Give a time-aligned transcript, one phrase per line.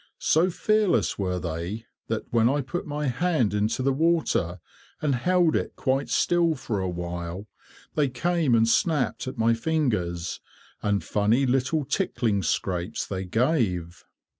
[0.17, 4.59] So fearless were they, that when I put my hand into the water
[4.99, 7.45] and held it quite still for a while,
[7.93, 10.39] they came and snapped at my fingers,
[10.81, 14.03] and funny little tickling scrapes they gave.